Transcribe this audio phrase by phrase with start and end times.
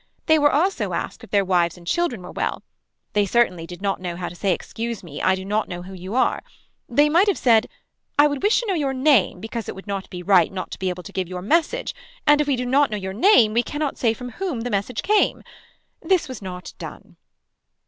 [0.25, 2.63] They were also asked if their wives and children were well.
[3.13, 5.93] They certainly did not know how to say excuse me I do not know who
[5.93, 6.41] you are.
[6.89, 7.67] They might have said
[8.17, 10.79] I would wish to know your name because it would not be right not to
[10.79, 11.93] be able to give your message
[12.25, 15.03] and if we do not know your name we cannot say from whom the message
[15.03, 15.43] came.
[16.01, 17.17] This was not done.